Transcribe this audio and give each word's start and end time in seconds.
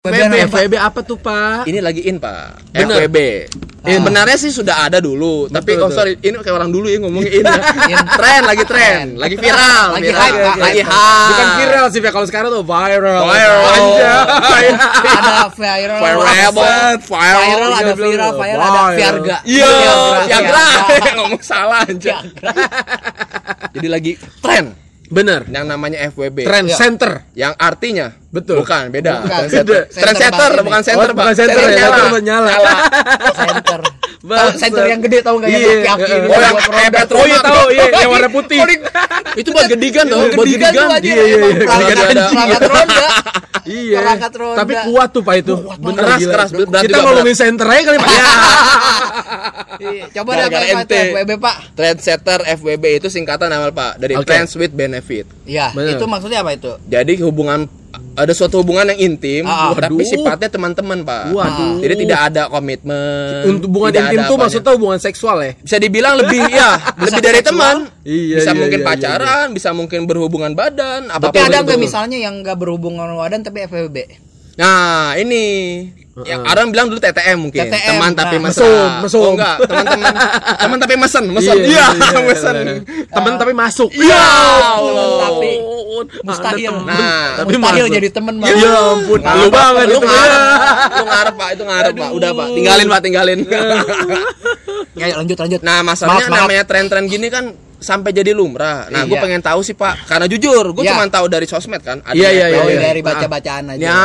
FWB. 0.00 0.48
FWB 0.48 0.74
apa 0.80 1.04
tuh 1.04 1.20
pak? 1.20 1.68
Ini 1.68 1.84
lagi 1.84 2.08
in 2.08 2.16
pak 2.16 2.72
Bener. 2.72 3.04
FWB 3.04 3.18
Sebenarnya 3.84 4.36
sih 4.40 4.48
sudah 4.48 4.88
ada 4.88 4.96
dulu 4.96 5.44
Tapi 5.52 5.76
Betul, 5.76 5.84
oh 5.84 5.92
sorry 5.92 6.16
Ini 6.16 6.40
kayak 6.40 6.56
orang 6.56 6.72
dulu 6.72 6.88
ya 6.88 7.04
ngomongnya 7.04 7.28
in 7.28 7.44
ya 7.44 7.60
Tren 8.20 8.42
lagi 8.48 8.64
tren 8.64 9.20
Lagi 9.20 9.36
viral 9.36 9.92
Lagi 9.92 10.08
viral. 10.08 10.24
hype, 10.24 10.40
Kak. 10.40 10.56
Lagi 10.56 10.82
hype 10.88 11.28
Bukan 11.28 11.48
viral 11.52 11.86
sih 11.92 12.00
Pak. 12.00 12.12
kalau 12.16 12.24
sekarang 12.24 12.48
tuh 12.48 12.64
viral. 12.64 13.24
Viral 13.28 13.60
Anjay. 13.60 14.68
ada 14.72 15.52
viral, 15.52 16.00
Viral 16.00 16.00
viral, 16.00 16.92
Viral 16.96 17.72
ada 17.76 17.92
viral, 17.92 18.32
viral, 18.32 18.32
ada 18.32 18.32
Viral. 18.40 18.88
Viagra. 18.96 19.38
Iya. 19.44 19.68
Viagra 20.24 20.64
Ngomong 21.20 21.42
salah 21.44 21.84
aja 21.84 22.24
Jadi 23.76 23.84
lagi 23.84 24.16
tren 24.40 24.72
Bener. 25.12 25.44
Yang 25.44 25.64
namanya 25.68 26.08
FWB 26.08 26.48
Trend 26.48 26.72
center. 26.72 27.28
Yang 27.36 27.52
artinya 27.60 28.16
Betul. 28.30 28.62
Bukan 28.62 28.94
beda 28.94 29.26
Bukan. 29.26 29.42
Trendsetter 29.50 29.90
Center 29.90 30.50
bukan 30.62 30.80
center 30.80 31.08
Oh, 31.10 31.14
bukan 31.18 31.34
center 31.34 31.58
Center 31.58 31.66
ya, 31.66 31.78
nyala. 31.82 31.96
center 31.98 32.22
nyala. 32.22 32.50
Center. 33.34 33.80
Bang, 34.20 34.52
center 34.52 34.84
yang 34.84 35.00
gede 35.00 35.18
tau 35.18 35.34
nggak 35.34 35.48
yang 35.48 35.58
Iya, 35.58 35.72
kaki-kaki 35.82 36.04
iya. 36.04 36.14
ini, 36.14 36.28
Oh 36.28 36.40
yang 36.40 36.56
Oh 37.10 37.24
iya 37.24 37.40
tahu, 37.40 37.66
iya, 37.72 37.84
yang 37.90 38.10
warna 38.12 38.28
putih. 38.28 38.58
Itu 39.32 39.48
buat 39.50 39.66
gedigan 39.66 40.04
tuh, 40.06 40.20
Buat 40.30 40.44
gedigan 40.44 40.70
Iya, 40.70 40.84
iya, 41.00 41.14
iya, 41.16 41.36
perangkat- 41.56 41.88
gedigan 41.88 41.96
ada. 42.04 42.24
perangkat 42.28 42.62
roda. 42.68 43.06
Iya. 43.60 43.98
Roda. 44.30 44.56
Tapi 44.56 44.72
kuat 44.84 45.08
tuh 45.10 45.22
Pak 45.24 45.34
itu. 45.36 45.54
Bener 45.56 46.02
Keras, 46.04 46.20
keras. 46.22 46.50
Kita 46.80 46.96
ngomongin 47.00 47.34
center 47.34 47.66
aja 47.66 47.82
kali 47.82 47.98
Pak. 47.98 48.10
Ya. 48.10 48.24
Iya, 49.80 50.04
Coba 50.12 50.30
deh 50.36 50.46
Pak. 50.48 50.62
FWB 50.86 51.30
Pak. 51.40 51.56
Trendsetter 51.72 52.40
FWB 52.52 52.84
itu 52.94 53.08
singkatan 53.08 53.48
nama 53.48 53.68
Pak 53.70 53.96
dari 53.96 54.14
Oke. 54.14 54.28
Friends 54.28 54.52
with 54.54 54.70
Benefit. 54.70 55.24
Iya, 55.44 55.72
itu 55.72 56.04
maksudnya 56.04 56.44
apa 56.44 56.52
itu? 56.52 56.76
Jadi 56.84 57.16
hubungan 57.20 57.64
ada 58.18 58.32
suatu 58.34 58.60
hubungan 58.60 58.90
yang 58.90 59.14
intim, 59.14 59.44
Ah, 59.46 59.70
tapi 59.74 60.02
aduh. 60.02 60.06
sifatnya 60.06 60.48
teman-teman 60.50 61.06
Pak. 61.06 61.22
Waduh. 61.30 61.78
Jadi 61.78 61.94
tidak 62.06 62.20
ada 62.32 62.42
komitmen. 62.50 63.46
Untuk 63.46 63.68
hubungan 63.70 63.90
tidak 63.90 64.06
intim 64.08 64.18
tuh 64.18 64.26
apanya. 64.26 64.42
maksudnya 64.46 64.72
hubungan 64.74 64.98
seksual 64.98 65.36
ya? 65.40 65.52
bisa 65.60 65.76
dibilang 65.78 66.14
lebih 66.18 66.42
ya 66.60 66.70
lebih 66.98 67.20
dari 67.22 67.40
seksual. 67.40 67.48
teman. 67.54 67.76
Iya, 68.00 68.36
bisa 68.40 68.50
iya, 68.50 68.58
mungkin 68.58 68.80
iya, 68.80 68.86
iya, 68.86 68.90
pacaran, 68.96 69.46
bisa 69.52 69.68
mungkin 69.76 70.00
berhubungan 70.08 70.52
badan, 70.56 71.00
Tapi 71.10 71.38
ada 71.38 71.62
nggak 71.62 71.78
misalnya 71.78 72.18
yang 72.18 72.40
nggak 72.40 72.56
berhubungan 72.56 73.12
wadan 73.14 73.44
tapi 73.44 73.68
FWB? 73.68 73.96
Nah, 74.60 75.16
ini 75.16 75.44
yang 76.26 76.44
orang 76.44 76.68
bilang 76.68 76.92
dulu 76.92 77.00
TTM 77.00 77.38
mungkin. 77.38 77.64
TTM, 77.64 77.96
Teman 77.96 78.12
tapi 78.12 78.36
nah. 78.36 78.50
mesra. 78.50 78.66
Mesum, 78.66 78.88
mesum. 79.06 79.20
Oh 79.24 79.32
enggak, 79.32 79.56
teman-teman. 79.64 80.12
teman 80.66 80.76
tapi 80.76 80.94
mesen, 81.00 81.24
mesen. 81.32 81.56
Iya, 81.64 81.86
mesen. 82.28 82.56
Temen 83.08 83.32
tapi 83.40 83.52
masuk. 83.56 83.88
Iya. 83.94 84.24
Temen 84.76 85.08
tapi 85.16 85.50
mustahil. 86.20 86.74
Nah, 86.82 87.40
tapi 87.40 87.52
mustahil 87.56 87.86
masuk. 87.86 87.96
jadi 87.96 88.08
temen 88.10 88.34
Bang. 88.38 88.50
Ya 88.52 88.72
ampun, 88.92 89.20
lu 89.20 89.48
banget 89.48 89.86
lu 89.86 89.98
itu. 89.98 90.06
ngarep, 90.06 90.40
lu 90.90 91.04
ngarep 91.04 91.34
pak, 91.34 91.48
itu 91.50 91.64
ngarep 91.64 91.94
pak, 91.94 92.10
udah 92.12 92.30
pak, 92.32 92.46
tinggalin 92.54 92.86
pak, 92.86 93.00
tinggalin. 93.02 93.38
Ya, 94.94 95.16
lanjut 95.16 95.38
lanjut. 95.38 95.60
nah 95.62 95.80
masalahnya 95.80 96.26
Maaf, 96.26 96.30
maaf. 96.30 96.40
namanya 96.44 96.64
tren-tren 96.66 97.04
gini 97.06 97.30
kan 97.30 97.44
sampai 97.78 98.12
jadi 98.12 98.36
lumrah. 98.36 98.92
Nah, 98.92 99.08
gue 99.08 99.16
Iya. 99.16 99.24
pengen 99.24 99.40
tahu 99.40 99.64
sih 99.64 99.72
pak, 99.72 100.04
karena 100.04 100.28
jujur, 100.28 100.64
gue 100.70 100.84
Iya. 100.84 100.92
cuma 100.92 101.08
tahu 101.08 101.26
dari 101.26 101.48
sosmed 101.48 101.80
kan. 101.80 102.04
ada 102.04 102.12
Iya, 102.12 102.28
iya. 102.28 102.46
Oh, 102.60 102.68
iya. 102.68 102.80
dari 102.82 103.00
baca-bacaan 103.00 103.64
aja. 103.72 103.80
Ya, 103.80 104.04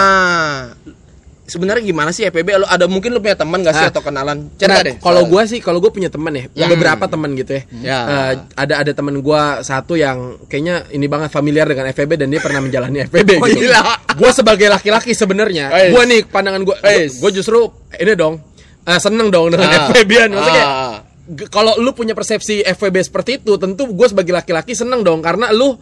sebenarnya 1.45 1.81
gimana 1.81 2.09
sih 2.09 2.25
FPB? 2.25 2.57
Lu 2.57 2.65
ada 2.65 2.85
mungkin 2.85 3.09
lu 3.09 3.21
punya 3.21 3.33
teman 3.33 3.61
gak 3.61 3.73
sih 3.73 3.85
Ah. 3.85 3.91
atau 3.93 4.01
kenalan? 4.01 4.49
Cerita 4.55 4.75
Nah, 4.75 4.85
deh. 4.85 4.95
Kalau 4.97 5.23
gue 5.23 5.41
sih, 5.45 5.59
kalau 5.59 5.77
gue 5.77 5.89
punya 5.89 6.09
temen 6.09 6.33
ya, 6.33 6.45
Ya. 6.51 6.67
beberapa 6.67 7.05
temen 7.05 7.33
gitu 7.33 7.53
ya. 7.53 7.63
Ya. 7.79 7.99
Eh, 8.01 8.31
ada 8.55 8.73
ada 8.81 8.91
temen 8.91 9.15
gue 9.17 9.41
satu 9.61 9.93
yang 9.93 10.41
kayaknya 10.45 10.89
ini 10.89 11.05
banget 11.05 11.29
familiar 11.29 11.65
dengan 11.65 11.85
FVB 11.87 12.17
dan 12.17 12.27
dia 12.27 12.39
pernah 12.39 12.59
menjalani 12.59 13.05
FVB. 13.05 13.29
Oh, 13.39 13.47
gitu. 13.47 13.61
gila. 13.61 13.81
Gue 14.11 14.29
sebagai 14.31 14.67
laki-laki 14.67 15.11
sebenarnya, 15.11 15.69
gue 15.89 16.03
nih 16.03 16.21
pandangan 16.25 16.61
gue, 16.61 16.75
gue 17.11 17.31
justru 17.31 17.69
ini 17.95 18.13
dong 18.13 18.41
eh, 18.81 18.99
seneng 18.99 19.29
dong 19.29 19.49
dengan 19.49 19.65
Ah. 19.67 19.77
FVB-an. 19.87 20.29
Maksudnya 20.31 20.65
Ah. 20.65 20.95
kalau 21.47 21.73
lu 21.77 21.89
punya 21.91 22.13
persepsi 22.13 22.61
FVB 22.61 23.01
seperti 23.01 23.39
itu, 23.39 23.53
tentu 23.55 23.85
gue 23.87 24.07
sebagai 24.07 24.29
laki-laki 24.29 24.73
seneng 24.73 25.01
dong 25.01 25.19
karena 25.19 25.49
lu 25.49 25.73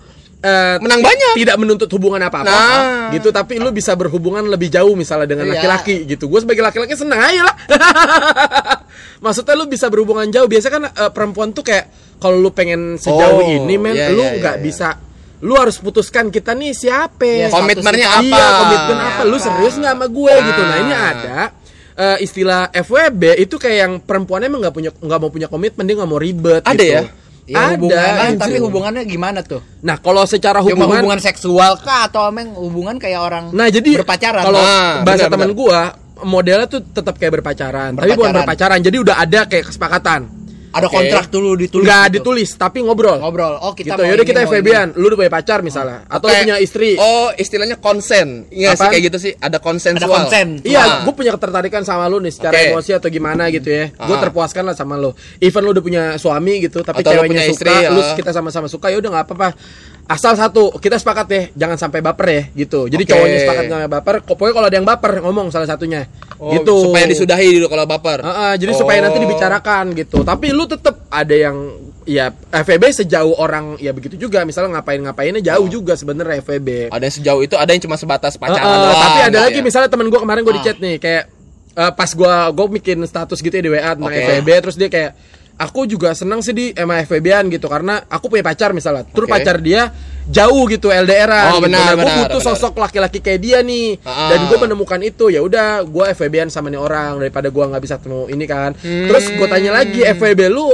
eh, 0.43 0.75
Menang 0.77 0.99
banyak. 0.99 1.33
tidak 1.35 1.55
menuntut 1.55 1.87
hubungan 1.89 2.19
apa-apa 2.21 2.51
Nah. 2.51 3.09
gitu 3.09 3.31
tapi 3.31 3.55
lu 3.55 3.71
bisa 3.71 3.93
berhubungan 3.93 4.43
lebih 4.45 4.67
jauh 4.67 4.91
misalnya 4.93 5.25
dengan 5.25 5.47
Iya. 5.47 5.53
laki-laki 5.55 6.03
gitu 6.05 6.27
gue 6.27 6.39
sebagai 6.39 6.59
laki-laki 6.61 6.93
seneng 6.93 7.17
aja 7.17 7.41
lah 7.43 7.55
maksudnya 9.23 9.55
lu 9.55 9.65
bisa 9.65 9.87
berhubungan 9.87 10.27
jauh 10.27 10.45
biasa 10.45 10.67
kan 10.67 10.83
eh, 10.85 11.09
perempuan 11.09 11.51
tuh 11.51 11.63
kayak 11.63 11.87
kalau 12.19 12.37
lu 12.37 12.51
pengen 12.51 12.95
sejauh 12.95 13.35
Oh, 13.35 13.41
ini 13.41 13.75
men 13.75 13.93
iya, 13.93 14.07
lu 14.09 14.21
iya, 14.21 14.37
nggak 14.37 14.55
iya, 14.55 14.61
iya. 14.61 14.65
bisa 14.65 14.87
lu 15.39 15.55
harus 15.55 15.75
putuskan 15.77 16.27
kita 16.27 16.51
nih 16.51 16.71
siapa 16.71 17.23
Iya, 17.23 17.47
Komitmennya 17.49 18.07
apa? 18.09 18.23
iya 18.23 18.45
komitmen 18.57 18.97
apa 18.97 19.21
lu 19.23 19.35
Apa? 19.35 19.43
serius 19.43 19.75
nggak 19.75 19.93
sama 19.93 20.07
gue 20.07 20.33
Nah. 20.33 20.45
gitu 20.45 20.61
nah 20.61 20.77
ini 20.77 20.93
ada 20.93 21.37
eh, 21.93 22.17
istilah 22.19 22.61
FWB 22.73 23.21
itu 23.37 23.55
kayak 23.55 23.77
yang 23.77 23.93
perempuannya 23.99 24.47
emang 24.47 24.61
nggak 24.61 24.73
punya 24.73 24.91
nggak 24.91 25.19
mau 25.19 25.29
punya 25.29 25.47
komitmen 25.47 25.83
dia 25.83 25.95
nggak 25.95 26.09
mau 26.09 26.17
ribet 26.17 26.63
Ada 26.63 26.73
gitu. 26.73 26.85
ya? 26.89 27.01
Ya, 27.43 27.59
ada 27.59 27.75
hubungannya, 27.75 28.23
gitu. 28.31 28.39
tapi 28.39 28.57
hubungannya 28.57 29.03
gimana 29.03 29.39
tuh? 29.43 29.59
nah 29.79 29.99
kalau 29.99 30.23
secara 30.23 30.63
Cuma 30.63 30.87
hubungan 30.87 31.03
hubungan 31.03 31.19
seksual 31.19 31.75
kah 31.77 32.07
atau 32.07 32.31
emang 32.31 32.55
hubungan 32.55 32.95
kayak 32.95 33.19
orang 33.19 33.51
Nah 33.51 33.67
jadi 33.67 33.99
berpacaran? 33.99 34.43
Kalau 34.43 34.59
Ah, 34.59 35.03
bahasa 35.03 35.27
teman 35.27 35.51
gua 35.51 35.91
modelnya 36.23 36.65
tuh 36.65 36.79
tetap 36.79 37.19
kayak 37.19 37.41
berpacaran, 37.41 37.93
tapi 37.93 38.15
bukan 38.15 38.31
Berpacaran. 38.31 38.35
berpacaran. 38.39 38.79
Jadi 38.79 38.97
udah 39.01 39.15
ada 39.17 39.39
kayak 39.43 39.65
kesepakatan. 39.67 40.21
Ada 40.73 40.87
kontrak 40.89 41.29
dulu 41.29 41.53
ditulis. 41.53 41.85
Enggak 41.85 42.03
gitu. 42.09 42.13
ditulis, 42.19 42.49
tapi 42.57 42.81
ngobrol. 42.81 43.21
Ngobrol. 43.21 43.61
Oh, 43.61 43.77
kita 43.77 43.93
gitu. 43.93 44.01
Yaudah 44.09 44.25
kita 44.25 44.39
FWB-an, 44.43 44.87
lu 44.97 45.05
udah 45.07 45.17
punya 45.21 45.31
pacar 45.31 45.61
misalnya, 45.61 46.01
atau 46.09 46.25
lu 46.25 46.33
Kayak- 46.33 46.45
punya 46.49 46.57
istri. 46.57 46.89
Oh, 46.97 47.29
istilahnya 47.31 47.77
konsen. 47.77 48.49
Iya 48.49 48.73
sih 48.73 48.89
kayak 48.89 49.03
gitu 49.13 49.17
sih. 49.21 49.31
Ada 49.37 49.61
konsensual. 49.61 50.01
Ada 50.01 50.09
konsen. 50.09 50.47
Iya, 50.65 50.81
Ah. 50.81 50.97
gue 51.05 51.13
punya 51.13 51.31
ketertarikan 51.31 51.85
sama 51.85 52.09
lu 52.09 52.17
nih 52.17 52.33
secara 52.33 52.57
Oke. 52.57 52.73
emosi 52.73 52.91
atau 52.97 53.07
gimana 53.07 53.53
gitu 53.53 53.69
ya. 53.69 53.93
Gue 53.93 54.17
Ah. 54.17 54.21
terpuaskan 54.25 54.65
lah 54.65 54.73
sama 54.73 54.97
lu. 54.97 55.13
Even 55.37 55.61
lu 55.61 55.71
udah 55.71 55.83
punya 55.85 56.03
suami 56.17 56.65
gitu, 56.65 56.81
tapi 56.81 57.05
Atau 57.05 57.13
ceweknya 57.13 57.29
punya 57.29 57.43
suka, 57.47 57.53
istri, 57.53 57.73
lu 57.93 58.01
ah. 58.01 58.15
kita 58.17 58.31
sama-sama 58.33 58.65
suka, 58.65 58.89
ya 58.89 58.97
udah 58.97 59.09
nggak 59.13 59.25
apa-apa. 59.29 59.49
Asal 60.03 60.35
satu, 60.35 60.67
kita 60.83 60.99
sepakat 60.99 61.27
ya, 61.31 61.41
jangan 61.55 61.77
sampai 61.79 62.03
baper 62.03 62.27
ya, 62.27 62.41
gitu. 62.59 62.91
Jadi 62.91 63.07
Oke. 63.07 63.11
cowoknya 63.15 63.37
sepakat 63.39 63.63
nggak 63.71 63.91
baper, 63.93 64.15
kok 64.19 64.35
pokoknya 64.35 64.53
kalau 64.53 64.67
ada 64.67 64.75
yang 64.75 64.83
baper 64.83 65.11
ngomong 65.23 65.47
salah 65.47 65.63
satunya, 65.63 66.11
Oh, 66.43 66.51
gitu. 66.51 66.75
Supaya 66.91 67.07
disudahi 67.07 67.55
dulu 67.55 67.67
kalau 67.67 67.85
baper. 67.85 68.19
Heeh, 68.19 68.53
jadi 68.57 68.71
supaya 68.75 68.99
nanti 68.99 69.17
Oh. 69.17 69.23
dibicarakan 69.23 69.85
gitu. 69.93 70.17
Tapi 70.21 70.51
lu 70.51 70.67
tetap 70.67 71.07
ada 71.07 71.31
yang 71.31 71.55
ya 72.03 72.27
FVB 72.51 72.83
sejauh 72.99 73.31
orang 73.33 73.79
ya 73.79 73.89
begitu 73.89 74.19
juga. 74.19 74.43
Misalnya 74.43 74.77
ngapain-ngapainnya 74.77 75.39
jauh 75.39 75.67
juga 75.67 75.95
sebenarnya 75.95 76.43
FVB. 76.43 76.91
Ada 76.91 76.99
yang 77.01 77.15
sejauh 77.15 77.41
itu, 77.41 77.55
ada 77.55 77.71
yang 77.71 77.79
cuma 77.79 77.95
sebatas 77.95 78.35
pacaran. 78.35 78.59
Heeh, 78.59 78.75
doang. 78.83 78.99
tapi 78.99 79.19
ada 79.19 79.27
Enggak 79.29 79.43
lagi 79.45 79.59
ya? 79.59 79.63
misalnya 79.63 79.87
temen 79.87 80.07
gue 80.07 80.19
kemarin 80.19 80.41
gue 80.43 80.51
di 80.51 80.59
Ah. 80.59 80.65
chat 80.65 80.77
nih 80.77 80.95
kayak 80.97 81.23
eh, 81.73 81.91
pas 81.91 82.09
gue 82.11 82.33
gue 82.53 82.65
bikin 82.77 82.97
status 83.03 83.39
gitu 83.39 83.49
ya 83.49 83.63
di 83.63 83.71
WA 83.71 83.95
tentang 83.95 84.11
Oke. 84.11 84.19
FVB 84.19 84.49
terus 84.61 84.75
dia 84.75 84.87
kayak 84.87 85.11
aku 85.55 85.85
juga 85.85 86.11
senang 86.11 86.41
sih 86.41 86.51
di 86.51 86.69
sama 86.69 86.99
FVB-an 86.99 87.47
gitu 87.47 87.65
karena 87.65 88.03
aku 88.03 88.27
punya 88.27 88.43
pacar 88.43 88.73
misalnya. 88.73 89.07
Terus 89.07 89.25
Oke. 89.25 89.33
pacar 89.33 89.57
dia 89.57 89.89
jauh 90.25 90.63
gitu 90.65 90.87
LDR-an. 90.87 91.45
Oh, 91.49 91.57
gitu. 91.57 91.65
benar, 91.65 91.79
Nah, 91.79 91.89
gue 91.89 91.99
benar, 91.99 92.17
butuh 92.23 92.39
benar. 92.39 92.55
sosok 92.55 92.73
laki-laki 92.77 93.19
kayak 93.19 93.39
dia 93.39 93.59
nih. 93.59 93.99
Ah. 94.01 94.29
Dan 94.29 94.47
gue 94.47 94.57
menemukan 94.57 94.99
itu 94.99 95.27
ya 95.27 95.39
udah 95.39 95.81
gue 95.81 96.05
FVB-an 96.09 96.47
sama 96.47 96.67
nih 96.67 96.77
orang 96.77 97.17
daripada 97.17 97.47
gue 97.47 97.63
nggak 97.63 97.81
bisa 97.81 97.95
ketemu 97.97 98.21
ini 98.27 98.45
kan. 98.45 98.71
Hmm. 98.75 99.07
Terus 99.07 99.25
gue 99.29 99.47
tanya 99.47 99.71
lagi 99.73 99.99
FVB 100.01 100.41
lu 100.47 100.67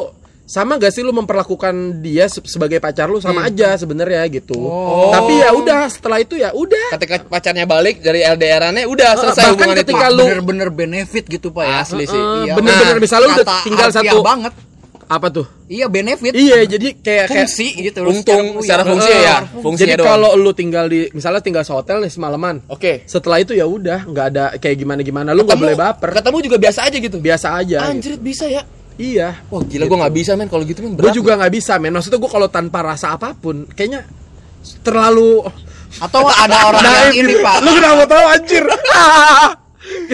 sama 0.43 0.75
gak 0.75 0.89
sih 0.89 1.05
lu 1.05 1.13
memperlakukan 1.13 1.71
dia 1.99 2.25
se- 2.25 2.41
sebagai 2.43 2.77
pacar 2.77 3.05
lu 3.05 3.21
sama 3.21 3.45
Hmm. 3.45 3.49
aja 3.49 3.69
sebenarnya 3.75 4.25
gitu. 4.29 4.57
Oh. 4.57 5.13
Tapi 5.13 5.37
ya 5.37 5.53
udah 5.53 5.85
setelah 5.87 6.17
itu 6.17 6.35
ya 6.35 6.49
udah. 6.51 6.97
Ketika 6.97 7.21
pacarnya 7.23 7.65
balik 7.65 8.01
dari 8.01 8.25
LDR-annya 8.25 8.81
udah 8.83 9.09
selesai 9.15 9.45
bahkan 9.45 9.53
hubungan 9.53 9.77
ketika 9.77 10.05
itu. 10.07 10.15
lu- 10.15 10.25
bener-bener 10.25 10.69
benefit 10.71 11.25
gitu 11.27 11.49
pak 11.49 11.63
ya. 11.63 11.75
Asli 11.79 12.01
sih. 12.03 12.17
Heeh, 12.17 12.49
Iya. 12.49 12.53
bener-bener 12.57 12.97
Nah, 12.97 12.97
misalnya 12.97 13.27
lu 13.27 13.35
udah 13.35 13.47
tinggal 13.61 13.89
satu 13.91 14.17
banget. 14.25 14.53
Apa 15.09 15.27
tuh? 15.33 15.45
Iya 15.65 15.89
benefit. 15.89 16.37
Iya, 16.37 16.69
jadi 16.69 16.93
kayak 17.01 17.25
kayak 17.33 17.49
Fungsi 17.49 17.67
gitu. 17.81 17.99
Untung 18.05 18.61
secara 18.61 18.85
iya. 18.85 18.89
fungsi 18.93 19.09
ya, 19.11 19.37
fungsinya 19.57 19.97
Jadi 19.97 20.01
doang. 20.05 20.09
kalau 20.13 20.29
lu 20.37 20.51
tinggal 20.53 20.85
di 20.85 21.09
misalnya 21.17 21.41
tinggal 21.41 21.65
sehotel 21.65 21.97
nih 22.05 22.13
semalaman. 22.13 22.61
Oke. 22.69 23.09
Setelah 23.09 23.41
itu 23.41 23.57
ya 23.57 23.65
udah, 23.65 24.05
nggak 24.05 24.25
ada 24.29 24.45
kayak 24.61 24.77
gimana 24.77 25.01
gimana. 25.01 25.33
Lu 25.33 25.49
nggak 25.49 25.57
boleh 25.57 25.73
baper. 25.73 26.13
Ketemu 26.13 26.37
juga 26.45 26.57
biasa 26.61 26.79
aja 26.85 26.97
gitu. 27.01 27.17
Biasa 27.17 27.47
aja. 27.57 27.77
gitu. 27.81 27.89
Anjir 27.89 28.13
bisa 28.21 28.45
ya. 28.45 28.61
Iya. 29.01 29.41
Wah 29.49 29.65
gila 29.65 29.89
gue 29.89 29.97
nggak 29.97 30.15
bisa 30.15 30.31
men 30.37 30.47
kalau 30.51 30.63
gitu 30.67 30.79
men 30.85 30.93
Gue 30.93 31.09
juga 31.09 31.33
nggak 31.41 31.53
bisa, 31.57 31.73
men. 31.81 31.91
Maksudnya 31.97 32.19
gue 32.21 32.31
kalau 32.31 32.47
tanpa 32.51 32.85
rasa 32.85 33.17
apa 33.17 33.33
pun, 33.33 33.65
kayaknya 33.73 34.05
terlalu 34.85 35.41
Atau 35.97 36.21
ada 36.29 36.69
orang 36.69 36.85
yang 36.85 37.25
ini 37.25 37.33
pak. 37.41 37.55
Lu 37.65 37.69
kenapa 37.73 38.03
tahu 38.05 38.23
anjir? 38.29 38.61
ya, 38.61 38.77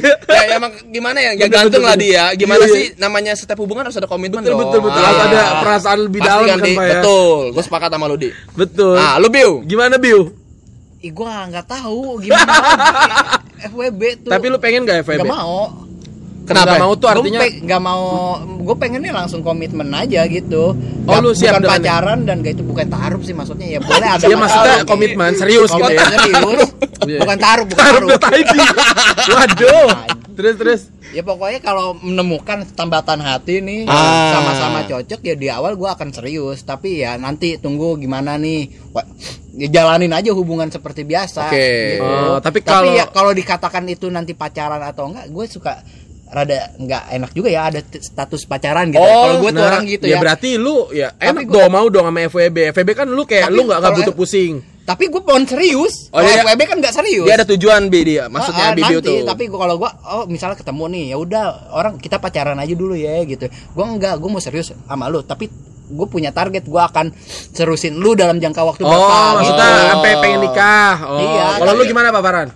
ya 0.01 0.44
emang 0.59 0.71
gimana 0.92 1.18
ya? 1.21 1.31
Ya 1.39 1.47
gantung 1.47 1.83
lah 1.83 1.95
dia. 1.95 2.31
Gimana 2.36 2.63
Iya, 2.63 2.69
iya. 2.69 2.75
sih 2.75 2.86
namanya 3.00 3.31
setiap 3.36 3.59
hubungan 3.62 3.88
harus 3.88 3.95
ada 3.95 4.09
komitmen 4.09 4.44
betul, 4.44 4.56
dong. 4.56 4.62
betul, 4.68 4.80
betul. 4.83 5.01
Ah. 5.01 5.07
Harus 5.07 5.21
ada 5.24 5.42
perasaan 5.63 6.00
lebih 6.07 6.21
dalam 6.24 6.45
kan, 6.47 6.59
kan, 6.59 6.69
ya? 6.71 7.00
Betul. 7.00 7.42
Gue 7.56 7.63
sepakat 7.63 7.89
sama 7.94 8.06
lu 8.12 8.18
di. 8.19 8.30
Betul. 8.56 8.95
Ah, 8.97 9.15
lu 9.19 9.27
Biu. 9.31 9.63
Gimana, 9.63 9.95
Biu? 9.95 10.31
Ih, 11.06 11.13
gua 11.13 11.45
nggak 11.45 11.69
tahu 11.69 12.18
gimana 12.18 12.50
FWB 13.69 14.01
tuh. 14.25 14.31
Tapi 14.33 14.45
lu 14.50 14.57
pengen 14.57 14.89
gak 14.89 15.06
FVB? 15.06 15.21
Gak 15.21 15.30
mau. 15.30 15.85
Kenapa? 16.45 16.77
mau 16.77 16.94
tuh 16.94 17.07
artinya 17.07 17.39
pe- 17.39 17.57
nggak 17.59 17.81
mau 17.81 18.03
gue 18.39 18.75
pengennya 18.75 19.12
langsung 19.12 19.42
komitmen 19.42 19.89
aja 19.89 20.24
gitu 20.25 20.77
Oh, 21.03 21.12
Nggak- 21.12 21.21
lu 21.21 21.31
siap 21.31 21.51
bukan 21.51 21.62
dengan- 21.63 21.81
pacaran 21.81 22.19
dan 22.21 22.36
gak 22.39 22.53
itu 22.53 22.63
bukan 22.63 22.88
taruh 22.88 23.21
sih 23.21 23.33
maksudnya 23.33 23.68
ya 23.68 23.80
boleh 23.80 24.07
ada 24.07 24.24
Iya, 24.24 24.36
maksudnya 24.36 24.75
komitmen, 24.83 25.31
serius 25.33 25.69
gitu 25.69 25.86
ya. 25.88 26.01
Serius 26.01 26.69
Iya. 27.03 27.19
bukan 27.19 27.38
taruh 27.38 27.65
bukan 27.65 27.83
Taruh. 27.83 28.09
Waduh. 29.31 29.89
Terus 30.36 30.56
terus. 30.56 30.81
ya 31.07 31.21
pokoknya 31.21 31.62
kalau 31.62 31.95
menemukan 31.95 32.68
tambatan 32.69 33.21
hati 33.21 33.62
nih 33.62 33.88
Ah. 33.88 34.36
sama-sama 34.36 34.83
cocok 34.83 35.21
ya 35.24 35.33
di 35.33 35.48
awal 35.48 35.74
gue 35.74 35.88
akan 35.88 36.12
serius 36.12 36.59
tapi 36.62 37.00
ya 37.00 37.15
nanti 37.15 37.56
tunggu 37.56 37.95
gimana 37.95 38.36
nih 38.36 38.68
Wah, 38.91 39.06
ya 39.53 39.69
jalanin 39.69 40.12
aja 40.12 40.30
hubungan 40.30 40.68
seperti 40.68 41.03
biasa 41.03 41.48
Oke. 41.48 41.95
gitu. 41.95 42.03
Oh, 42.03 42.38
tapi 42.38 42.59
kalau- 42.59 42.91
ya 42.91 43.07
kalau 43.07 43.31
dikatakan 43.31 43.88
itu 43.88 44.09
nanti 44.09 44.33
pacaran 44.33 44.81
atau 44.81 45.07
enggak 45.07 45.30
gue 45.30 45.45
suka 45.48 45.80
rada 46.36 46.76
nggak 46.76 47.04
enak 47.14 47.32
juga 47.32 47.48
ya 47.48 47.62
ada 47.66 47.80
t- 47.80 47.98
status 47.98 48.44
pacaran 48.44 48.92
gitu 48.92 49.00
Oh, 49.00 49.08
kalau 49.08 49.36
gue 49.40 49.50
tuh 49.50 49.56
Nah, 49.58 49.70
orang 49.72 49.84
gitu 49.88 50.04
ya 50.04 50.12
ya, 50.12 50.18
berarti 50.20 50.50
lu 50.56 50.92
ya 50.92 51.10
Tapi 51.10 51.24
enak 51.26 51.44
gua- 51.46 51.56
dong 51.58 51.70
mau 51.72 51.86
dong 51.88 52.06
sama 52.06 52.20
FWB. 52.22 52.58
FWB 52.70 52.90
kan 52.92 53.08
lu 53.08 53.24
kayak 53.24 53.48
Tapi 53.48 53.56
lu 53.56 53.62
nggak 53.64 53.80
butuh 53.96 54.12
pusing. 54.14 54.56
tapi 54.84 55.08
gue 55.08 55.18
pon 55.18 55.42
serius 55.42 56.12
Oh, 56.12 56.20
kalau 56.20 56.28
dia- 56.28 56.44
FWB 56.44 56.62
kan 56.66 56.78
nggak 56.78 56.94
serius 56.94 57.24
Dia 57.24 57.36
ada 57.36 57.48
tujuan 57.48 57.82
bi 57.88 58.00
dia, 58.04 58.28
maksudnya 58.28 58.62
Ah, 58.62 58.70
ah, 58.70 58.76
Bibi 58.76 58.94
nanti, 58.94 59.08
tuh. 59.08 59.18
tapi 59.24 59.44
gua 59.48 59.60
kalau 59.62 59.76
gua 59.78 59.90
oh 60.12 60.24
misalnya 60.26 60.54
ketemu 60.56 60.84
nih 60.92 61.04
ya 61.08 61.18
udah 61.18 61.44
orang 61.72 61.94
kita 61.98 62.18
pacaran 62.18 62.54
aja 62.56 62.74
dulu 62.74 62.94
ya 62.94 63.24
gitu 63.24 63.48
gua 63.72 63.86
enggak 63.88 64.14
gua 64.16 64.30
mau 64.30 64.38
serius 64.38 64.70
sama 64.76 65.08
lu 65.08 65.22
tapi 65.22 65.48
gue 65.86 66.08
punya 66.08 66.30
target 66.30 66.66
gua 66.66 66.86
akan 66.86 67.14
serusin 67.50 67.96
lu 67.96 68.14
dalam 68.14 68.36
jangka 68.36 68.58
waktu 68.60 68.82
Oh, 68.82 68.90
berapa 68.90 69.16
maksudnya 69.36 69.66
gitu. 69.66 69.86
sampai 69.88 70.12
pengen 70.20 70.40
nikah. 70.42 70.96
Oh. 71.00 71.20
Iya, 71.20 71.46
Kalau 71.56 71.72
lu 71.72 71.84
gimana 71.86 72.08
Pak 72.10 72.22
Farhan? 72.22 72.50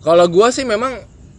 Kalau 0.00 0.26
gua 0.26 0.48
sih 0.48 0.62
memang 0.62 0.92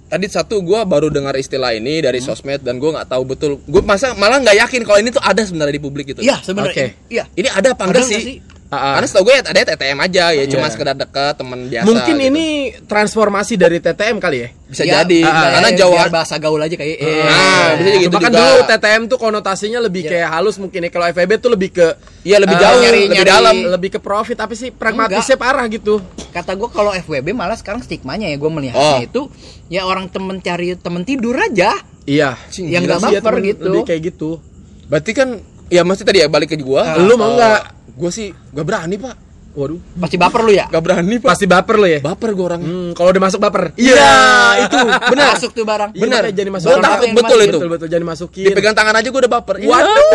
tadi 0.08 0.26
satu 0.26 0.60
gua 0.60 0.84
baru 0.84 1.08
dengar 1.08 1.34
istilah 1.34 1.72
ini 1.72 2.00
dari 2.00 2.18
Hmm. 2.18 2.28
sosmed 2.28 2.60
dan 2.60 2.78
gua 2.78 2.96
nggak 2.96 3.10
tahu 3.10 3.24
betul. 3.24 3.52
Gua 3.64 3.82
masa 3.82 4.12
malah 4.14 4.40
nggak 4.40 4.58
yakin 4.58 4.82
kalau 4.82 4.98
ini 4.98 5.10
tuh 5.10 5.22
ada 5.22 5.40
sebenarnya 5.40 5.74
di 5.74 5.80
publik 5.80 6.06
gitu. 6.08 6.20
iya 6.20 6.40
sebenarnya 6.40 6.74
Oke. 6.74 6.86
iya 7.08 7.24
Ini 7.30 7.48
ada 7.50 7.72
apa 7.72 7.84
enggak 7.86 8.04
sih? 8.04 8.40
Ah, 8.68 8.76
ah. 8.76 8.94
Karena 8.96 9.08
setahu 9.08 9.24
gue 9.24 9.34
ya 9.34 9.42
ada 9.42 9.62
TTM 9.66 9.96
aja 9.98 10.24
ya, 10.30 10.44
cuma 10.46 10.68
Iya. 10.68 10.72
sekedar 10.72 10.92
deket 10.94 11.34
teman 11.34 11.60
biasa. 11.66 11.88
Mungkin 11.88 12.16
gitu. 12.16 12.28
ini 12.28 12.46
transformasi 12.84 13.54
dari 13.56 13.80
TTM 13.80 14.18
kali 14.18 14.38
ya? 14.38 14.50
bisa 14.68 14.84
Iya, 14.84 14.94
jadi 15.02 15.24
ah. 15.24 15.32
karena 15.56 15.70
biar 15.70 15.80
Jawa 15.80 16.02
bahasa 16.12 16.36
gaul 16.36 16.60
aja 16.60 16.76
kayak 16.76 16.98
eh, 16.98 17.24
Nah, 17.24 17.68
bisa 17.74 17.88
gitu 17.96 18.12
Cuma 18.12 18.20
kan 18.20 18.28
juga. 18.30 18.40
dulu 18.44 18.60
TTM 18.68 19.02
tuh 19.08 19.18
konotasinya 19.18 19.80
lebih 19.80 20.02
Iya. 20.04 20.12
kayak 20.12 20.28
halus 20.30 20.56
mungkin 20.58 20.80
ya. 20.82 20.90
Kalau 20.90 21.08
FEB 21.08 21.32
tuh 21.38 21.50
lebih 21.50 21.70
ke 21.72 21.88
Iya, 22.22 22.38
lebih 22.38 22.56
jauh, 22.58 22.76
nyari- 22.78 23.08
lebih 23.08 23.16
nyari- 23.16 23.32
dalam. 23.32 23.56
lebih 23.72 23.90
ke 23.90 24.00
profit 24.00 24.36
tapi 24.36 24.54
sih 24.54 24.70
pragmatisnya 24.70 25.38
parah 25.38 25.64
gitu. 25.68 26.04
kata 26.28 26.54
gue 26.54 26.68
kalau 26.68 26.92
FWB 26.92 27.32
malah 27.32 27.56
sekarang 27.56 27.80
stigmanya 27.80 28.28
ya 28.28 28.36
gue 28.36 28.52
melihatnya 28.52 28.84
Oh. 28.94 29.02
itu 29.02 29.22
ya 29.70 29.82
orang 29.84 30.06
temen 30.08 30.38
cari 30.38 30.76
temen 30.76 31.02
tidur 31.02 31.34
aja 31.34 31.72
Iya. 32.04 32.36
Cing, 32.48 32.68
yang 32.68 32.84
sih. 32.84 32.92
Iya, 33.10 33.20
baper 33.20 33.34
temen- 33.34 33.48
gitu 33.48 33.64
Lebih 33.66 33.82
kayak 33.86 34.02
gitu. 34.06 34.30
Berarti 34.86 35.12
kan 35.12 35.30
ya 35.66 35.82
mesti 35.82 36.04
tadi 36.04 36.20
ya 36.20 36.28
balik 36.28 36.52
ke 36.52 36.58
gua. 36.58 36.84
Ah. 36.86 36.96
Lu 36.98 37.16
mau 37.16 37.32
nggak? 37.34 37.77
Gue 37.98 38.10
sih 38.10 38.30
gak 38.30 38.62
berani, 38.64 38.96
Pak. 38.96 39.16
Waduh. 39.58 39.82
pasti 39.98 40.22
baper 40.22 40.46
lu 40.46 40.54
ya 40.54 40.70
Gak 40.70 40.84
berani, 40.86 41.18
Pak. 41.18 41.34
Pasti 41.34 41.50
baper 41.50 41.76
lo 41.76 41.88
ya? 41.90 41.98
Baper 41.98 42.30
gue 42.32 42.46
orangnya. 42.46 42.70
Hmm, 42.70 42.90
kalau 42.94 43.10
udah 43.10 43.24
masuk 43.26 43.42
baper. 43.42 43.74
Iya, 43.74 44.06
itu 44.62 44.78
benar. 45.12 45.34
masuk 45.34 45.50
tuh 45.50 45.66
barang 45.66 45.90
Iya, 45.98 46.02
Benar. 46.06 46.22
Gua 46.30 46.46
dimasukin. 46.46 46.78
takut 46.78 47.06
Yang 47.08 47.18
betul 47.18 47.40
itu. 47.40 47.58
Betul 47.58 47.70
betul 47.74 47.88
jangan 47.90 48.04
dimasukin. 48.06 48.46
Dipegang 48.46 48.76
tangan 48.78 48.94
aja 48.94 49.08
gue 49.10 49.18
udah 49.18 49.34
baper. 49.34 49.56
Iya. 49.58 49.70
Waduh. 49.74 50.06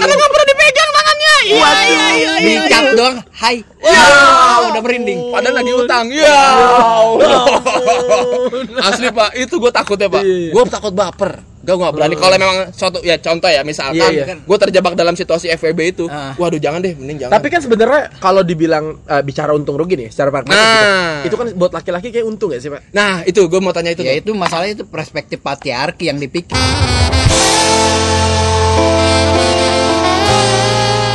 Kenapa 0.00 0.24
pernah 0.26 0.46
dipegang 0.48 0.90
tangannya? 0.90 1.34
Iya, 1.38 1.70
iya, 1.84 2.06
iya. 2.16 2.32
Dicat 2.40 2.84
doang, 2.96 3.16
hai. 3.36 3.56
Wow, 3.78 4.60
udah 4.72 4.82
merinding. 4.82 5.17
Padahal 5.38 5.56
lagi 5.56 5.72
utang. 5.72 6.04
Ya. 6.10 6.38
Asli 8.80 9.08
Pak, 9.08 9.30
itu 9.34 9.54
gue 9.56 9.70
takut 9.70 9.94
ya 9.94 10.08
Pak. 10.08 10.22
Iya. 10.22 10.50
Gue 10.50 10.62
takut 10.66 10.92
baper. 10.92 11.32
Gue 11.58 11.76
gak 11.76 11.92
berani. 11.92 12.16
Kalau 12.16 12.32
memang 12.34 12.58
suatu 12.72 12.98
ya 13.02 13.18
contoh 13.18 13.44
ya 13.46 13.60
misalkan 13.60 14.00
Iya, 14.00 14.08
iya. 14.08 14.24
gue 14.40 14.56
terjebak 14.58 14.94
dalam 14.94 15.12
situasi 15.12 15.52
FWB 15.52 15.80
itu. 15.90 16.04
Ah. 16.08 16.32
Waduh 16.34 16.56
jangan 16.56 16.80
deh, 16.80 16.96
mending 16.96 17.18
jangan. 17.20 17.34
Tapi 17.34 17.46
kan 17.46 17.60
sebenarnya 17.60 18.08
kalau 18.16 18.40
dibilang 18.40 19.04
eh, 19.04 19.20
bicara 19.20 19.52
untung 19.52 19.76
rugi 19.76 19.94
nih 19.94 20.08
secara 20.08 20.32
pragmatis 20.32 20.56
Nah. 20.56 21.20
gitu, 21.20 21.28
itu 21.28 21.36
kan 21.36 21.46
buat 21.54 21.70
laki-laki 21.70 22.08
kayak 22.08 22.24
untung 22.24 22.48
gak 22.48 22.58
sih 22.58 22.68
pak? 22.68 22.88
Nah 22.90 23.20
itu 23.22 23.44
gue 23.44 23.60
mau 23.60 23.70
tanya 23.70 23.92
itu 23.92 24.00
Ya 24.00 24.16
tuh. 24.16 24.20
itu 24.22 24.30
masalahnya 24.32 24.74
itu 24.74 24.86
perspektif 24.86 25.38
patriarki 25.38 26.08
yang 26.08 26.16
dipikir. 26.16 26.56